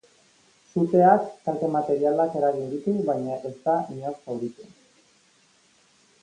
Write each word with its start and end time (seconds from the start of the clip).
Suteak 0.71 1.27
kalte 1.49 1.69
materialak 1.75 2.37
eragin 2.39 2.65
ditu, 2.71 2.95
baina 3.11 3.37
ez 3.51 3.55
da 3.67 3.77
inor 3.97 4.19
zauritu. 4.25 4.67